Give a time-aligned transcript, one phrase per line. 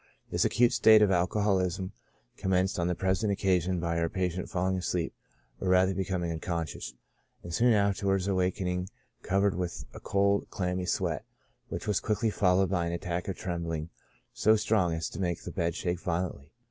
[0.31, 1.91] This acute state of alcoholism
[2.35, 5.13] com menced on the present occasion by our patient falling asleep,
[5.59, 6.95] or rather becoming unconscious,
[7.43, 8.89] and soon afterwards awak ing
[9.21, 11.23] covered with a cold, clammy sweat,
[11.69, 13.91] which was quickly followed by an attack of trembling
[14.33, 16.51] so strong as to make the bed shake violently.